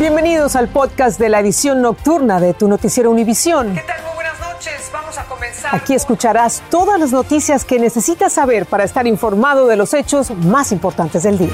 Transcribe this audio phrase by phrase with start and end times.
[0.00, 3.74] Bienvenidos al podcast de la edición nocturna de tu noticiero Univisión.
[3.74, 4.02] ¿Qué tal?
[4.02, 4.90] Muy buenas noches.
[4.90, 5.74] Vamos a comenzar.
[5.74, 10.72] Aquí escucharás todas las noticias que necesitas saber para estar informado de los hechos más
[10.72, 11.52] importantes del día.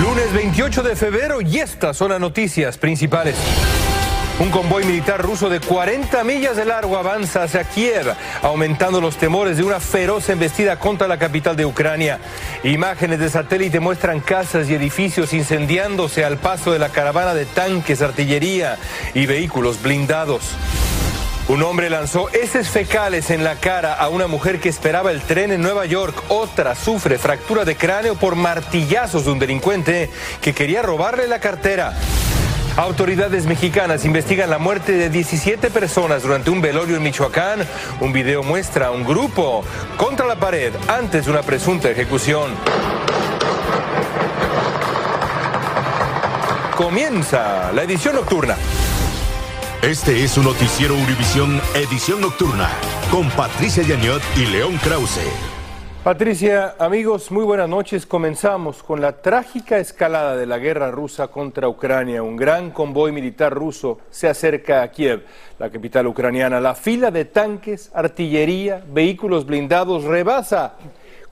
[0.00, 3.36] Lunes 28 de febrero y estas son las noticias principales.
[4.40, 8.12] Un convoy militar ruso de 40 millas de largo avanza hacia Kiev,
[8.42, 12.18] aumentando los temores de una feroz embestida contra la capital de Ucrania.
[12.64, 18.02] Imágenes de satélite muestran casas y edificios incendiándose al paso de la caravana de tanques,
[18.02, 18.76] artillería
[19.14, 20.42] y vehículos blindados.
[21.46, 25.52] Un hombre lanzó heces fecales en la cara a una mujer que esperaba el tren
[25.52, 26.24] en Nueva York.
[26.28, 31.94] Otra sufre fractura de cráneo por martillazos de un delincuente que quería robarle la cartera.
[32.76, 37.60] Autoridades mexicanas investigan la muerte de 17 personas durante un velorio en Michoacán.
[38.00, 39.62] Un video muestra a un grupo
[39.96, 42.50] contra la pared antes de una presunta ejecución.
[46.76, 48.56] Comienza la edición nocturna.
[49.80, 52.70] Este es un noticiero Univisión Edición Nocturna
[53.08, 55.53] con Patricia Yaniot y León Krause.
[56.04, 58.04] Patricia, amigos, muy buenas noches.
[58.04, 62.22] Comenzamos con la trágica escalada de la guerra rusa contra Ucrania.
[62.22, 65.24] Un gran convoy militar ruso se acerca a Kiev,
[65.58, 66.60] la capital ucraniana.
[66.60, 70.74] La fila de tanques, artillería, vehículos blindados rebasa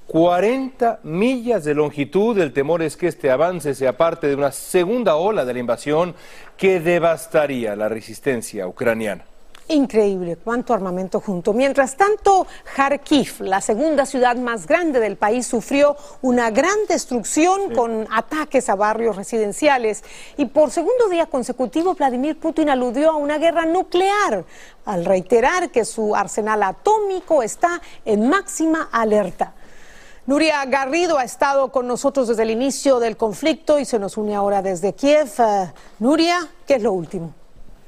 [0.07, 2.39] 40 millas de longitud.
[2.39, 6.15] El temor es que este avance sea parte de una segunda ola de la invasión
[6.57, 9.27] que devastaría la resistencia ucraniana.
[9.73, 11.55] Increíble, cuánto armamento junto.
[11.55, 18.07] Mientras tanto, Kharkiv, la segunda ciudad más grande del país, sufrió una gran destrucción con
[18.11, 20.05] ataques a barrios residenciales.
[20.37, 24.45] Y por segundo día consecutivo, Vladimir Putin aludió a una guerra nuclear
[24.85, 29.55] al reiterar que su arsenal atómico está en máxima alerta.
[30.27, 34.35] Nuria Garrido ha estado con nosotros desde el inicio del conflicto y se nos une
[34.35, 35.31] ahora desde Kiev.
[35.39, 37.42] Uh, Nuria, ¿qué es lo último?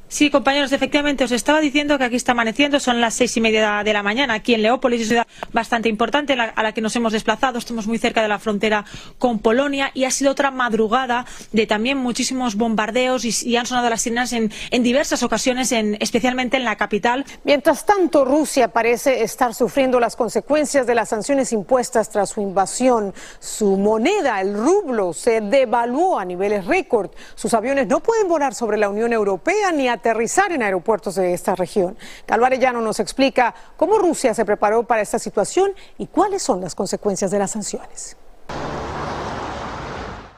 [0.06, 3.82] Sí, compañeros, efectivamente, os estaba diciendo que aquí está amaneciendo, son las seis y media
[3.82, 7.12] de la mañana, aquí en Leópolis, una ciudad bastante importante a la que nos hemos
[7.12, 8.84] desplazado, estamos muy cerca de la frontera
[9.18, 13.90] con Polonia y ha sido otra madrugada de también muchísimos bombardeos y, y han sonado
[13.90, 17.24] las sirenas en, en diversas ocasiones, en, especialmente en la capital.
[17.42, 23.12] Mientras tanto, Rusia parece estar sufriendo las consecuencias de las sanciones impuestas tras su invasión.
[23.40, 27.10] Su moneda, el rublo, se devaluó a niveles récord.
[27.34, 31.54] Sus aviones no pueden volar sobre la Unión Europea ni aterrizar en aeropuertos de esta
[31.54, 31.96] región.
[32.26, 36.74] Calvo Arellano nos explica cómo Rusia se preparó para esta situación y cuáles son las
[36.74, 38.16] consecuencias de las sanciones.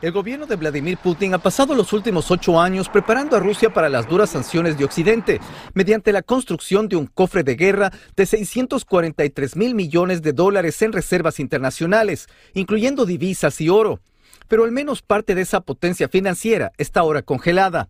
[0.02, 3.88] El gobierno de Vladimir Putin ha pasado los últimos ocho años preparando a Rusia para
[3.88, 5.40] las duras sanciones de Occidente,
[5.72, 10.92] mediante la construcción de un cofre de guerra de 643 mil millones de dólares en
[10.92, 14.00] reservas internacionales, incluyendo divisas y oro.
[14.48, 17.88] Pero al menos parte de esa potencia financiera está ahora congelada.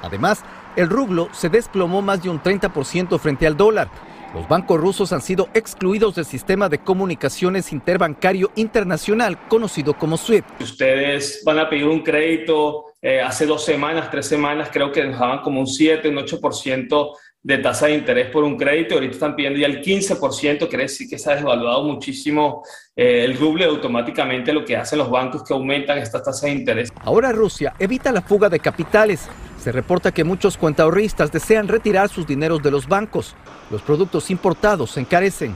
[0.00, 0.42] Además,
[0.76, 3.88] el rublo se desplomó más de un 30% frente al dólar.
[4.34, 10.46] Los bancos rusos han sido excluidos del sistema de comunicaciones interbancario internacional conocido como SWIFT.
[10.60, 15.18] Ustedes van a pedir un crédito eh, hace dos semanas, tres semanas, creo que nos
[15.18, 18.94] daban como un 7, un 8% de tasa de interés por un crédito.
[18.94, 22.62] Ahorita están pidiendo ya el 15%, quiere decir que se ha desvaluado muchísimo
[22.94, 23.64] eh, el ruble.
[23.64, 26.92] Automáticamente lo que hacen los bancos que aumentan estas tasas de interés.
[27.00, 29.28] Ahora Rusia evita la fuga de capitales.
[29.62, 33.36] Se reporta que muchos cuentahorristas desean retirar sus dineros de los bancos.
[33.70, 35.54] Los productos importados se encarecen.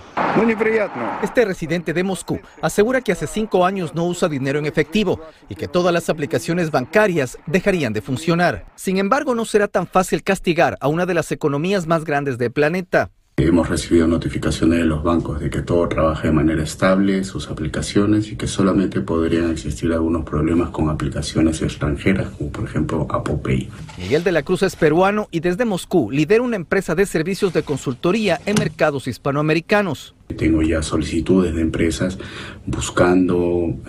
[1.24, 5.56] Este residente de Moscú asegura que hace cinco años no usa dinero en efectivo y
[5.56, 8.66] que todas las aplicaciones bancarias dejarían de funcionar.
[8.76, 12.52] Sin embargo, no será tan fácil castigar a una de las economías más grandes del
[12.52, 13.10] planeta.
[13.38, 18.32] Hemos recibido notificaciones de los bancos de que todo trabaja de manera estable, sus aplicaciones,
[18.32, 23.68] y que solamente podrían existir algunos problemas con aplicaciones extranjeras, como por ejemplo Apple.
[23.98, 27.62] Miguel de la Cruz es peruano y desde Moscú lidera una empresa de servicios de
[27.62, 30.14] consultoría en mercados hispanoamericanos.
[30.36, 32.18] Tengo ya solicitudes de empresas
[32.66, 33.84] buscando uh,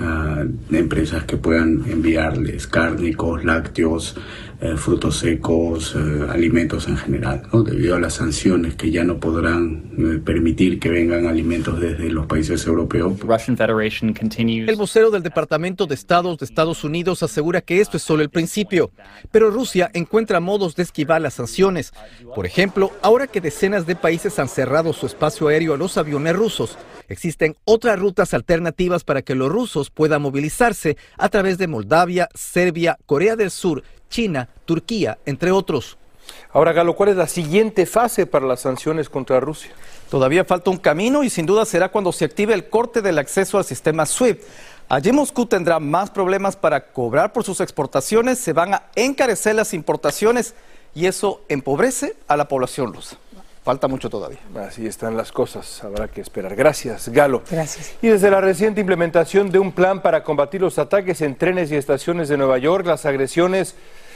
[0.71, 4.15] empresas que puedan enviarles cárnicos, lácteos,
[4.59, 7.61] eh, frutos secos, eh, alimentos en general, ¿no?
[7.61, 12.25] debido a las sanciones que ya no podrán eh, permitir que vengan alimentos desde los
[12.25, 13.13] países europeos.
[14.67, 18.31] El vocero del Departamento de Estados de Estados Unidos asegura que esto es solo el
[18.31, 18.89] principio,
[19.31, 21.93] pero Rusia encuentra modos de esquivar las sanciones.
[22.33, 26.26] Por ejemplo, ahora que decenas de países han cerrado su espacio aéreo a los aviones
[26.35, 26.77] rusos,
[27.07, 32.97] existen otras rutas alternativas para que los rusos puedan movilizarse a través de Moldavia, Serbia,
[33.05, 35.97] Corea del Sur, China, Turquía, entre otros.
[36.51, 39.71] Ahora, Galo, ¿cuál es la siguiente fase para las sanciones contra Rusia?
[40.09, 43.57] Todavía falta un camino y sin duda será cuando se active el corte del acceso
[43.57, 44.41] al sistema SWIFT.
[44.89, 49.73] Allí Moscú tendrá más problemas para cobrar por sus exportaciones, se van a encarecer las
[49.73, 50.53] importaciones
[50.95, 53.17] y eso empobrece a la población rusa.
[53.67, 54.39] Falta mucho todavía.
[54.65, 56.55] Así están las cosas, habrá que esperar.
[56.55, 57.43] Gracias, Galo.
[57.51, 57.97] Gracias.
[58.01, 61.75] Y desde la reciente implementación de un plan para combatir los ataques en trenes y
[61.75, 63.75] estaciones de Nueva York, las agresiones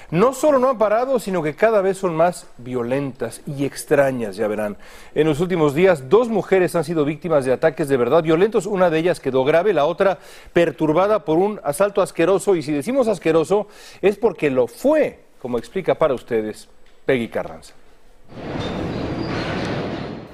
[0.10, 4.48] no solo no han parado, sino que cada vez son más violentas y extrañas, ya
[4.48, 4.78] verán.
[5.16, 8.66] En los últimos días, dos mujeres han sido víctimas de ataques de verdad violentos.
[8.66, 10.18] Una de ellas quedó grave, la otra
[10.54, 12.56] perturbada por un asalto asqueroso.
[12.56, 13.68] Y si decimos asqueroso,
[14.02, 16.70] es porque lo fue, como explica para ustedes
[17.06, 17.81] Peggy Carranza.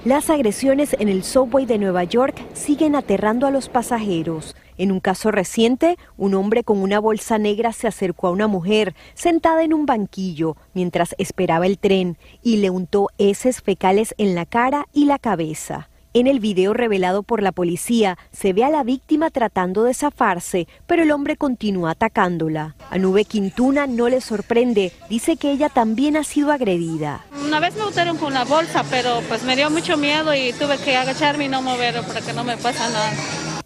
[0.04, 4.54] Las agresiones en el subway de Nueva York siguen aterrando a los pasajeros.
[4.76, 8.94] En un caso reciente, un hombre con una bolsa negra se acercó a una mujer
[9.14, 14.46] sentada en un banquillo mientras esperaba el tren y le untó heces fecales en la
[14.46, 15.87] cara y la cabeza.
[16.14, 20.66] En el video revelado por la policía se ve a la víctima tratando de zafarse,
[20.86, 22.76] pero el hombre continúa atacándola.
[22.88, 27.26] A Nube Quintuna no le sorprende, dice que ella también ha sido agredida.
[27.44, 30.78] Una vez me botaron con la bolsa, pero pues me dio mucho miedo y tuve
[30.78, 33.12] que agacharme y no mover para que no me pase nada.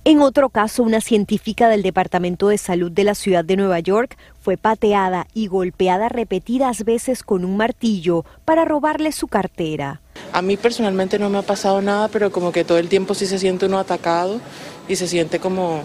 [0.05, 4.17] En otro caso, una científica del Departamento de Salud de la ciudad de Nueva York
[4.41, 10.01] fue pateada y golpeada repetidas veces con un martillo para robarle su cartera.
[10.33, 13.27] A mí personalmente no me ha pasado nada, pero como que todo el tiempo sí
[13.27, 14.41] se siente uno atacado
[14.89, 15.83] y se siente como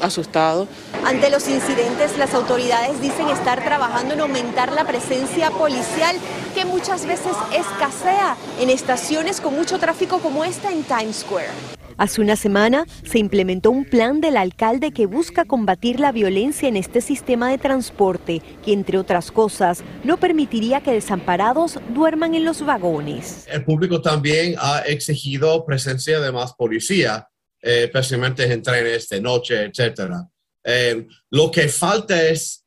[0.00, 0.68] asustado.
[1.04, 6.16] Ante los incidentes, las autoridades dicen estar trabajando en aumentar la presencia policial
[6.54, 11.76] que muchas veces escasea en estaciones con mucho tráfico como esta en Times Square.
[11.98, 16.76] Hace una semana se implementó un plan del alcalde que busca combatir la violencia en
[16.76, 22.64] este sistema de transporte, que entre otras cosas no permitiría que desamparados duerman en los
[22.64, 23.46] vagones.
[23.50, 27.28] El público también ha exigido presencia de más policía,
[27.62, 30.26] eh, especialmente en trenes de noche, etcétera.
[30.64, 32.64] Eh, lo que falta es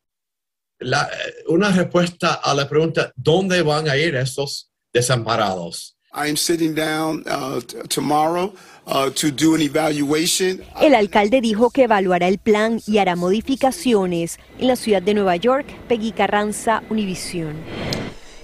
[0.80, 1.10] la,
[1.48, 5.98] una respuesta a la pregunta, ¿dónde van a ir estos desamparados?
[6.12, 8.52] I am sitting down uh, tomorrow
[8.88, 10.64] uh, to do an evaluation.
[10.82, 14.40] El alcalde dijo que evaluará el plan y hará modificaciones.
[14.58, 17.54] En la ciudad de Nueva York, Peggy Carranza, Univisión.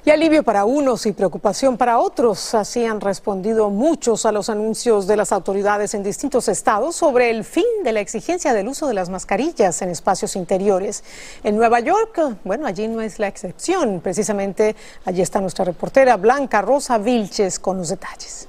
[0.07, 2.53] Y alivio para unos y preocupación para otros.
[2.53, 7.43] Así han respondido muchos a los anuncios de las autoridades en distintos estados sobre el
[7.43, 11.03] fin de la exigencia del uso de las mascarillas en espacios interiores.
[11.43, 13.99] En Nueva York, bueno, allí no es la excepción.
[13.99, 14.75] Precisamente
[15.05, 18.47] allí está nuestra reportera Blanca Rosa Vilches con los detalles.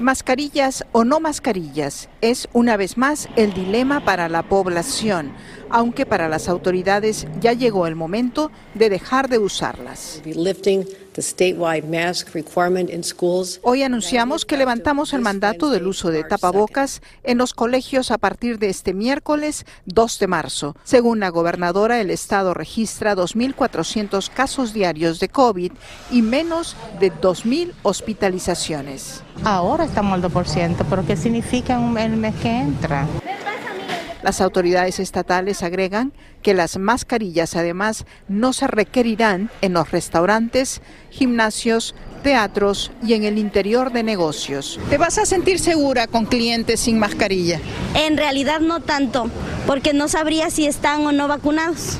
[0.00, 5.32] Mascarillas o no mascarillas es una vez más el dilema para la población,
[5.70, 10.22] aunque para las autoridades ya llegó el momento de dejar de usarlas.
[13.62, 18.58] Hoy anunciamos que levantamos el mandato del uso de tapabocas en los colegios a partir
[18.58, 20.76] de este miércoles 2 de marzo.
[20.84, 25.72] Según la gobernadora, el estado registra 2.400 casos diarios de COVID
[26.12, 29.22] y menos de 2.000 hospitalizaciones.
[29.42, 33.06] Ahora estamos al 2%, pero ¿qué significa el mes que entra?
[34.22, 36.12] Las autoridades estatales agregan
[36.42, 40.80] que las mascarillas además no se requerirán en los restaurantes,
[41.10, 44.80] gimnasios, teatros y en el interior de negocios.
[44.90, 47.60] ¿Te vas a sentir segura con clientes sin mascarilla?
[47.94, 49.30] En realidad no tanto,
[49.66, 51.98] porque no sabría si están o no vacunados.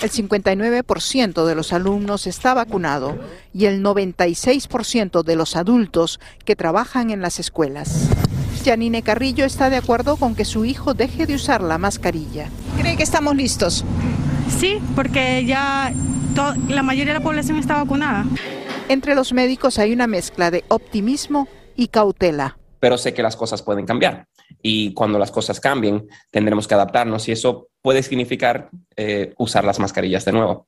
[0.00, 3.18] El 59% de los alumnos está vacunado
[3.52, 8.08] y el 96% de los adultos que trabajan en las escuelas.
[8.68, 12.50] Janine Carrillo está de acuerdo con que su hijo deje de usar la mascarilla.
[12.78, 13.82] ¿Cree que estamos listos?
[14.60, 15.90] Sí, porque ya
[16.68, 18.26] la mayoría de la población está vacunada.
[18.90, 22.58] Entre los médicos hay una mezcla de optimismo y cautela.
[22.78, 24.26] Pero sé que las cosas pueden cambiar
[24.60, 29.78] y cuando las cosas cambien tendremos que adaptarnos y eso puede significar eh, usar las
[29.78, 30.66] mascarillas de nuevo.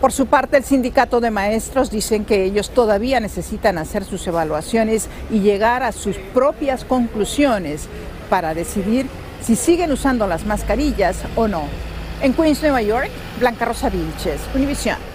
[0.00, 5.08] Por su parte, el sindicato de maestros dicen que ellos todavía necesitan hacer sus evaluaciones
[5.30, 7.88] y llegar a sus propias conclusiones
[8.28, 9.06] para decidir
[9.40, 11.64] si siguen usando las mascarillas o no.
[12.20, 15.13] En Queens, Nueva York, Blanca Rosa Vilches, Univisión.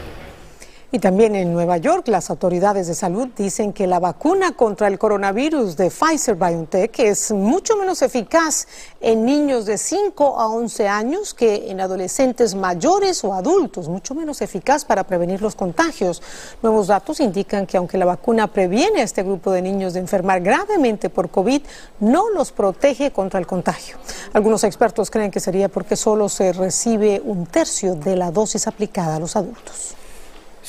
[0.92, 4.98] Y también en Nueva York, las autoridades de salud dicen que la vacuna contra el
[4.98, 8.68] coronavirus de Pfizer BioNTech es mucho menos eficaz
[9.00, 14.42] en niños de 5 a 11 años que en adolescentes mayores o adultos, mucho menos
[14.42, 16.24] eficaz para prevenir los contagios.
[16.64, 20.42] Nuevos datos indican que aunque la vacuna previene a este grupo de niños de enfermar
[20.42, 21.62] gravemente por COVID,
[22.00, 23.98] no los protege contra el contagio.
[24.34, 29.18] Algunos expertos creen que sería porque solo se recibe un tercio de la dosis aplicada
[29.18, 29.96] a los adultos.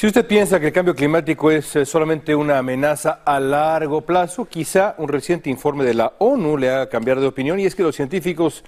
[0.00, 4.47] Si usted piensa que el cambio climático es eh, solamente una amenaza a largo plazo,
[4.47, 7.83] quizá un reciente informe de la ONU le haga cambiar de opinión y es que
[7.83, 8.64] los científicos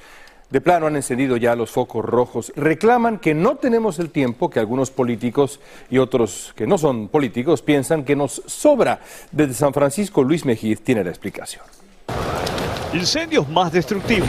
[0.51, 2.53] de plano han encendido ya los focos rojos.
[2.55, 5.59] Reclaman que no tenemos el tiempo que algunos políticos
[5.89, 9.01] y otros que no son políticos piensan que nos sobra.
[9.31, 11.65] Desde San Francisco, Luis Mejid tiene la explicación.
[12.93, 14.29] Incendios más destructivos,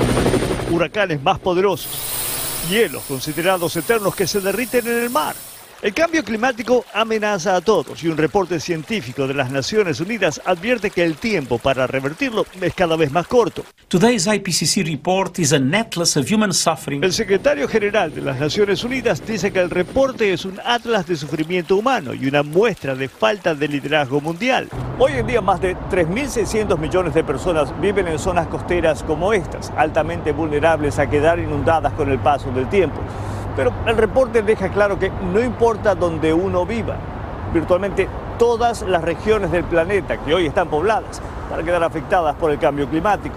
[0.71, 1.91] huracanes más poderosos,
[2.69, 5.35] hielos considerados eternos que se derriten en el mar.
[5.83, 10.89] El cambio climático amenaza a todos y un reporte científico de las Naciones Unidas advierte
[10.91, 13.65] que el tiempo para revertirlo es cada vez más corto.
[13.89, 17.03] Today's IPCC report is a atlas of human suffering.
[17.03, 21.17] El secretario general de las Naciones Unidas dice que el reporte es un atlas de
[21.17, 24.69] sufrimiento humano y una muestra de falta de liderazgo mundial.
[24.97, 29.69] Hoy en día más de 3.600 millones de personas viven en zonas costeras como estas,
[29.75, 33.01] altamente vulnerables a quedar inundadas con el paso del tiempo.
[33.55, 36.97] Pero el reporte deja claro que no importa donde uno viva,
[37.53, 38.07] virtualmente
[38.39, 42.57] todas las regiones del planeta que hoy están pobladas van a quedar afectadas por el
[42.57, 43.35] cambio climático.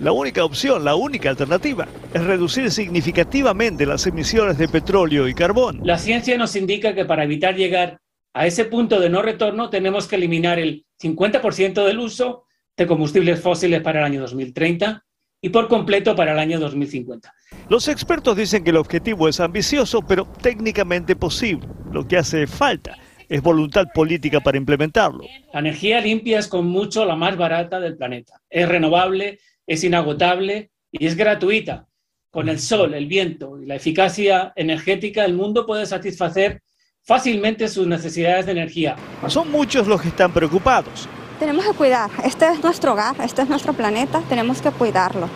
[0.00, 5.80] La única opción, la única alternativa, es reducir significativamente las emisiones de petróleo y carbón.
[5.84, 8.00] La ciencia nos indica que para evitar llegar
[8.34, 13.40] a ese punto de no retorno tenemos que eliminar el 50% del uso de combustibles
[13.40, 15.04] fósiles para el año 2030
[15.44, 17.34] y por completo para el año 2050.
[17.68, 21.66] Los expertos dicen que el objetivo es ambicioso, pero técnicamente posible.
[21.90, 22.96] Lo que hace falta
[23.28, 25.24] es voluntad política para implementarlo.
[25.52, 28.40] La energía limpia es con mucho la más barata del planeta.
[28.48, 31.88] Es renovable, es inagotable y es gratuita.
[32.30, 36.62] Con el sol, el viento y la eficacia energética, el mundo puede satisfacer
[37.02, 38.96] fácilmente sus necesidades de energía.
[39.26, 41.08] Son muchos los que están preocupados.
[41.42, 42.08] Tenemos que cuidar.
[42.22, 45.28] Este es nuestro hogar, este es nuestro planeta, tenemos que cuidarlo.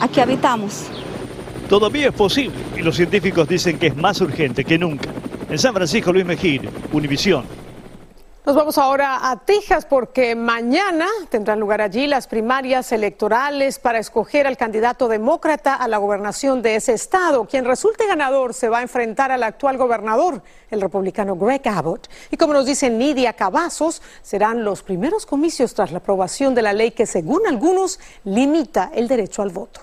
[0.00, 0.86] Aquí habitamos.
[1.68, 5.10] Todavía es posible y los científicos dicen que es más urgente que nunca.
[5.50, 7.44] En San Francisco, Luis Mejir, Univisión.
[8.44, 14.48] Nos vamos ahora a Texas porque mañana tendrán lugar allí las primarias electorales para escoger
[14.48, 17.44] al candidato demócrata a la gobernación de ese estado.
[17.44, 22.08] Quien resulte ganador se va a enfrentar al actual gobernador, el republicano Greg Abbott.
[22.32, 26.72] Y como nos dice Nidia Cavazos, serán los primeros comicios tras la aprobación de la
[26.72, 29.82] ley que, según algunos, limita el derecho al voto.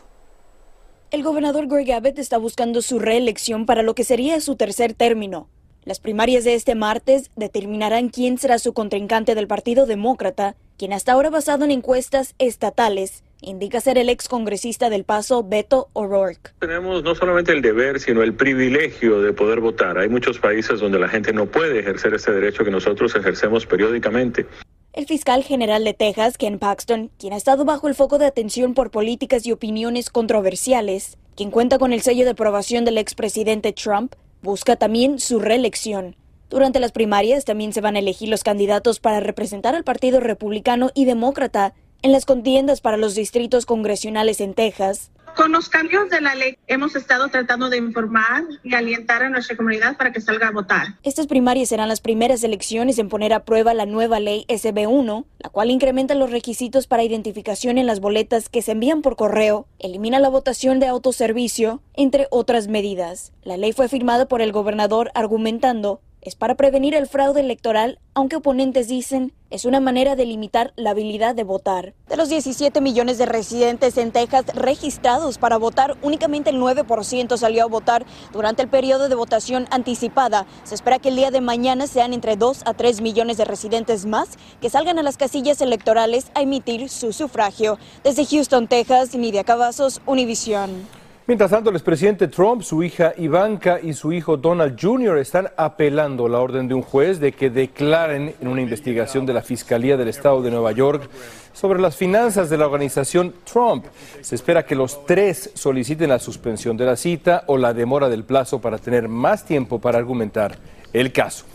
[1.11, 5.47] El gobernador Greg Abbott está buscando su reelección para lo que sería su tercer término.
[5.85, 11.13] Las primarias de este martes determinarán quién será su contrincante del Partido Demócrata, quien hasta
[11.13, 16.51] ahora basado en encuestas estatales indica ser el ex congresista del Paso, Beto O'Rourke.
[16.59, 19.97] Tenemos no solamente el deber, sino el privilegio de poder votar.
[19.97, 24.45] Hay muchos países donde la gente no puede ejercer este derecho que nosotros ejercemos periódicamente.
[24.91, 28.73] El fiscal general de Texas, Ken Paxton, quien ha estado bajo el foco de atención
[28.73, 34.15] por políticas y opiniones controversiales, quien cuenta con el sello de aprobación del expresidente Trump,
[34.41, 36.15] busca también su reelección.
[36.49, 40.89] Durante las primarias también se van a elegir los candidatos para representar al Partido Republicano
[40.95, 45.11] y Demócrata en las contiendas para los distritos congresionales en Texas.
[45.35, 49.55] Con los cambios de la ley hemos estado tratando de informar y alientar a nuestra
[49.55, 50.95] comunidad para que salga a votar.
[51.03, 55.49] Estas primarias serán las primeras elecciones en poner a prueba la nueva ley SB1, la
[55.49, 60.19] cual incrementa los requisitos para identificación en las boletas que se envían por correo, elimina
[60.19, 63.31] la votación de autoservicio, entre otras medidas.
[63.43, 68.35] La ley fue firmada por el gobernador argumentando es para prevenir el fraude electoral, aunque
[68.35, 71.95] oponentes dicen es una manera de limitar la habilidad de votar.
[72.07, 77.63] De los 17 millones de residentes en Texas registrados para votar, únicamente el 9% salió
[77.63, 80.45] a votar durante el periodo de votación anticipada.
[80.63, 84.05] Se espera que el día de mañana sean entre 2 a 3 millones de residentes
[84.05, 87.79] más que salgan a las casillas electorales a emitir su sufragio.
[88.03, 90.87] Desde Houston, Texas, Nidia Cavazos, Univisión.
[91.29, 95.19] Mientras tanto, el expresidente Trump, su hija Ivanka y su hijo Donald Jr.
[95.19, 99.43] están apelando la orden de un juez de que declaren en una investigación de la
[99.43, 101.07] Fiscalía del Estado de Nueva York
[101.53, 103.85] sobre las finanzas de la organización Trump.
[104.21, 108.23] Se espera que los tres soliciten la suspensión de la cita o la demora del
[108.23, 110.57] plazo para tener más tiempo para argumentar
[110.93, 111.45] el caso.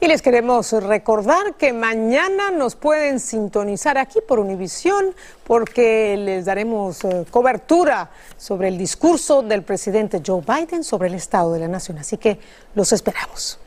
[0.00, 5.06] Y les queremos recordar que mañana nos pueden sintonizar aquí por Univisión
[5.44, 11.52] porque les daremos eh, cobertura sobre el discurso del presidente Joe Biden sobre el estado
[11.52, 11.98] de la nación.
[11.98, 12.38] Así que
[12.76, 13.58] los esperamos.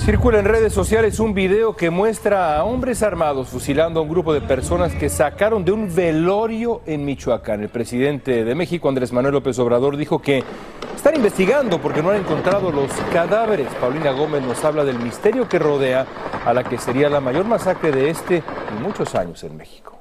[0.00, 4.32] Circula en redes sociales un video que muestra a hombres armados fusilando a un grupo
[4.32, 7.62] de personas que sacaron de un velorio en Michoacán.
[7.62, 10.42] El presidente de México, Andrés Manuel López Obrador, dijo que
[11.04, 13.68] están investigando porque no han encontrado los cadáveres.
[13.78, 16.06] Paulina Gómez nos habla del misterio que rodea
[16.46, 19.98] a la que sería la mayor masacre de este en muchos años en México.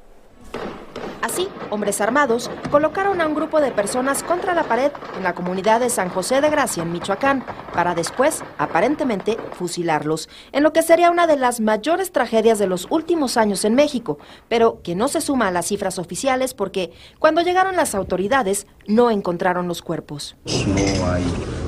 [1.21, 5.81] Así, hombres armados colocaron a un grupo de personas contra la pared en la comunidad
[5.81, 7.43] de San José de Gracia, en Michoacán,
[7.73, 12.87] para después, aparentemente, fusilarlos, en lo que sería una de las mayores tragedias de los
[12.89, 17.41] últimos años en México, pero que no se suma a las cifras oficiales porque cuando
[17.41, 20.35] llegaron las autoridades no encontraron los cuerpos.
[20.45, 21.23] No hay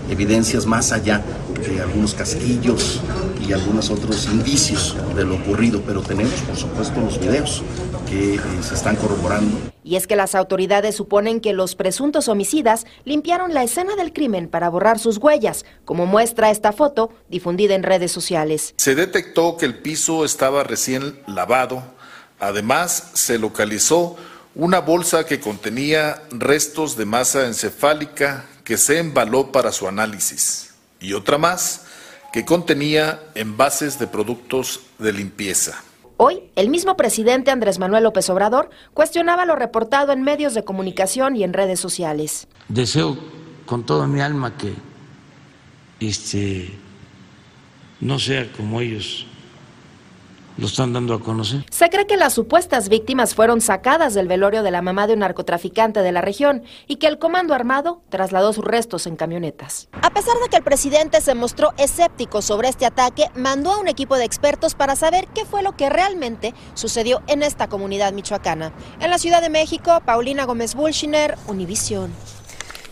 [0.10, 1.22] evidencias más allá
[1.60, 3.02] de algunos casquillos
[3.48, 7.64] y algunos otros indicios de lo ocurrido, pero tenemos, por supuesto, los videos
[8.06, 9.58] que eh, se están corroborando.
[9.84, 14.48] Y es que las autoridades suponen que los presuntos homicidas limpiaron la escena del crimen
[14.48, 18.74] para borrar sus huellas, como muestra esta foto difundida en redes sociales.
[18.78, 21.84] Se detectó que el piso estaba recién lavado.
[22.40, 24.16] Además, se localizó
[24.56, 31.14] una bolsa que contenía restos de masa encefálica que se embaló para su análisis y
[31.14, 31.82] otra más
[32.34, 35.84] que contenía envases de productos de limpieza.
[36.18, 41.36] Hoy, el mismo presidente Andrés Manuel López Obrador cuestionaba lo reportado en medios de comunicación
[41.36, 42.48] y en redes sociales.
[42.70, 43.18] Deseo
[43.66, 44.74] con toda mi alma que
[46.00, 46.72] este,
[48.00, 49.26] no sea como ellos
[50.58, 51.66] lo están dando a conocer.
[51.70, 55.20] Se cree que las supuestas víctimas fueron sacadas del velorio de la mamá de un
[55.20, 59.90] narcotraficante de la región y que el comando armado trasladó sus restos en camionetas.
[60.02, 63.88] A pesar de que el presidente se mostró escéptico sobre este ataque, mandó a un
[63.88, 68.74] equipo de expertos para saber qué fue lo que realmente sucedió en esta comunidad michoacana.
[69.00, 72.12] En la Ciudad de México, Paulina Gómez Bulshiner, Univisión.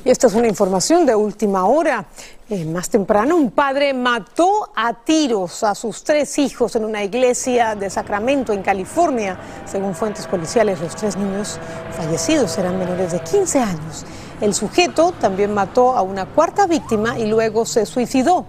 [0.05, 2.05] Y esta es una información de última hora.
[2.50, 7.74] Eh, más temprano, un padre mató a tiros a sus tres hijos en una iglesia
[7.74, 9.38] de Sacramento, en California.
[9.65, 11.57] Según fuentes policiales, los tres niños
[11.95, 14.05] fallecidos eran menores de 15 años.
[14.41, 18.45] El sujeto también mató a una cuarta víctima y luego se suicidó.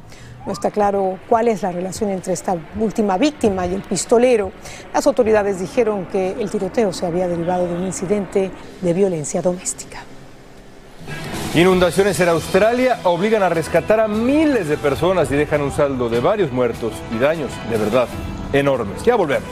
[0.46, 4.50] No está claro cuál es la relación entre esta última víctima y el pistolero.
[4.92, 8.50] Las autoridades dijeron que el tiroteo se había derivado de un incidente
[8.82, 10.02] de violencia doméstica.
[11.54, 16.18] Inundaciones en Australia obligan a rescatar a miles de personas y dejan un saldo de
[16.18, 18.08] varios muertos y daños de verdad
[18.52, 19.04] enormes.
[19.04, 19.48] Ya volvemos.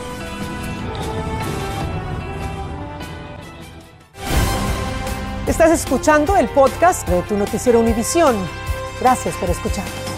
[5.47, 8.35] Estás escuchando el podcast de tu noticiero Univisión.
[9.00, 10.12] Gracias por escuchar.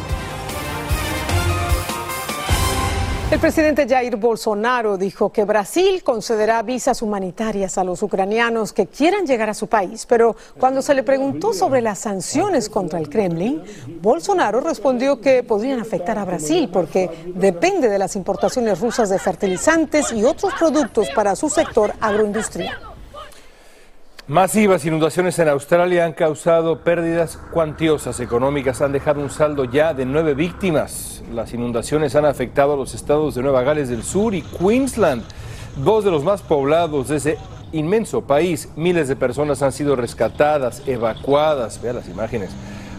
[3.34, 9.26] El presidente Jair Bolsonaro dijo que Brasil concederá visas humanitarias a los ucranianos que quieran
[9.26, 13.61] llegar a su país, pero cuando se le preguntó sobre las sanciones contra el Kremlin,
[14.00, 20.12] Bolsonaro respondió que podrían afectar a Brasil porque depende de las importaciones rusas de fertilizantes
[20.12, 22.93] y otros productos para su sector agroindustrial.
[24.26, 30.06] Masivas inundaciones en Australia han causado pérdidas cuantiosas económicas, han dejado un saldo ya de
[30.06, 31.22] nueve víctimas.
[31.30, 35.22] Las inundaciones han afectado a los estados de Nueva Gales del Sur y Queensland,
[35.76, 37.38] dos de los más poblados de ese
[37.72, 38.70] inmenso país.
[38.76, 42.48] Miles de personas han sido rescatadas, evacuadas, vean las imágenes.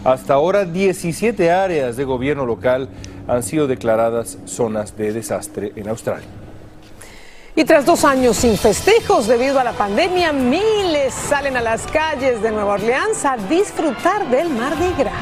[0.04, 2.88] Hasta ahora 17 áreas de gobierno local
[3.26, 6.35] han sido declaradas zonas de desastre en Australia.
[7.58, 12.42] Y tras dos años sin festejos debido a la pandemia, miles salen a las calles
[12.42, 15.14] de Nueva Orleans a disfrutar del Mardi Gras.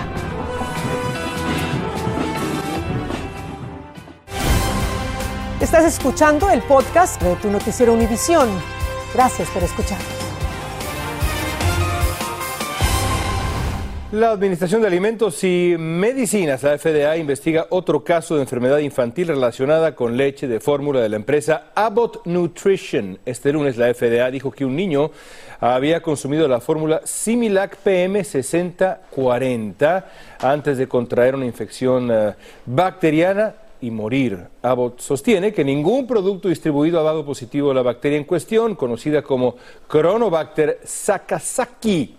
[5.61, 8.49] Estás escuchando el podcast de tu noticiero Univisión.
[9.15, 10.24] Gracias por escuchar.
[14.15, 19.97] La Administración de Alimentos y Medicinas, la FDA, investiga otro caso de enfermedad infantil relacionada
[19.97, 23.19] con leche de fórmula de la empresa Abbott Nutrition.
[23.27, 25.11] Este lunes la FDA dijo que un niño
[25.59, 30.07] había consumido la fórmula Similac PM 6040
[30.39, 32.35] antes de contraer una infección uh,
[32.67, 34.39] bacteriana y morir.
[34.63, 39.23] Abbott sostiene que ningún producto distribuido ha dado positivo a la bacteria en cuestión, conocida
[39.23, 39.57] como
[39.89, 42.15] Coronobacter sakazaki.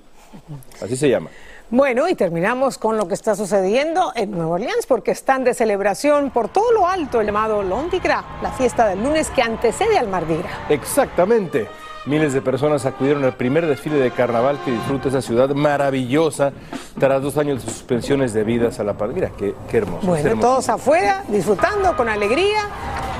[0.81, 1.29] Así se llama.
[1.75, 6.29] Bueno, y terminamos con lo que está sucediendo en Nueva Orleans, porque están de celebración
[6.29, 10.07] por todo lo alto el llamado Lundi Gras, la fiesta del lunes que antecede al
[10.07, 10.53] Mardi Gras.
[10.69, 11.67] Exactamente.
[12.05, 16.53] Miles de personas acudieron al primer desfile de carnaval que disfruta esa ciudad maravillosa
[16.97, 19.31] tras dos años de suspensiones debidas a la pandemia.
[19.31, 20.07] Mira, qué, qué hermoso.
[20.07, 20.47] Bueno, hermoso.
[20.47, 22.69] todos afuera, disfrutando con alegría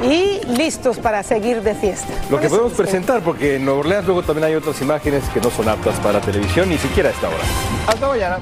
[0.04, 2.14] y listos para seguir de fiesta.
[2.30, 5.50] Lo que podemos presentar, porque en Nueva Orleans luego también hay otras imágenes que no
[5.50, 7.44] son aptas para televisión, ni siquiera a esta hora.
[7.88, 8.40] Hasta mañana.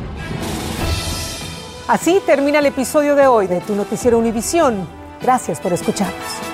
[1.88, 4.88] Así termina el episodio de hoy de Tu Noticiero Univisión.
[5.22, 6.53] Gracias por escucharnos.